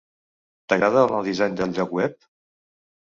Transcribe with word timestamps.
T'agrada 0.71 1.03
el 1.07 1.13
nou 1.15 1.21
disseny 1.27 1.53
del 1.59 1.75
lloc 1.75 1.93
web? 1.99 2.17